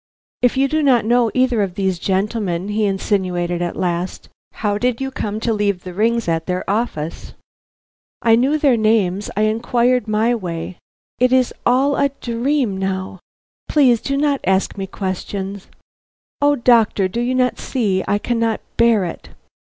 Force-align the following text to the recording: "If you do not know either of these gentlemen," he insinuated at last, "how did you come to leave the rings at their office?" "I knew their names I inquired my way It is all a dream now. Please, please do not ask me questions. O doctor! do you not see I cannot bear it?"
"If 0.41 0.57
you 0.57 0.67
do 0.67 0.81
not 0.81 1.05
know 1.05 1.29
either 1.35 1.61
of 1.61 1.75
these 1.75 1.99
gentlemen," 1.99 2.69
he 2.69 2.85
insinuated 2.85 3.61
at 3.61 3.75
last, 3.75 4.29
"how 4.53 4.79
did 4.79 4.99
you 4.99 5.11
come 5.11 5.39
to 5.41 5.53
leave 5.53 5.83
the 5.83 5.93
rings 5.93 6.27
at 6.27 6.47
their 6.47 6.67
office?" 6.67 7.33
"I 8.23 8.35
knew 8.35 8.57
their 8.57 8.77
names 8.77 9.29
I 9.37 9.43
inquired 9.43 10.07
my 10.07 10.33
way 10.33 10.79
It 11.19 11.31
is 11.31 11.53
all 11.67 11.95
a 11.97 12.09
dream 12.19 12.77
now. 12.79 13.19
Please, 13.69 14.01
please 14.01 14.07
do 14.09 14.17
not 14.17 14.41
ask 14.43 14.75
me 14.75 14.87
questions. 14.87 15.67
O 16.41 16.55
doctor! 16.55 17.07
do 17.07 17.21
you 17.21 17.35
not 17.35 17.59
see 17.59 18.03
I 18.07 18.17
cannot 18.17 18.59
bear 18.77 19.05
it?" 19.05 19.29